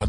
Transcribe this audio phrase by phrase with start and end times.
[0.00, 0.06] de